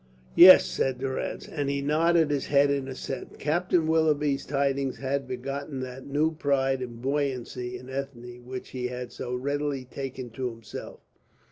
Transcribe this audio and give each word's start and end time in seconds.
"Yes," 0.33 0.65
said 0.65 0.97
Durrance, 0.97 1.47
and 1.47 1.69
he 1.69 1.79
nodded 1.79 2.31
his 2.31 2.47
head 2.47 2.71
in 2.71 2.87
assent. 2.87 3.37
Captain 3.37 3.85
Willoughby's 3.85 4.47
tidings 4.47 4.97
had 4.97 5.27
begotten 5.27 5.79
that 5.81 6.07
new 6.07 6.33
pride 6.33 6.81
and 6.81 6.99
buoyancy 7.03 7.77
in 7.77 7.87
Ethne 7.87 8.41
which 8.43 8.69
he 8.69 8.87
had 8.87 9.11
so 9.11 9.35
readily 9.35 9.85
taken 9.85 10.31
to 10.31 10.49
himself. 10.49 11.01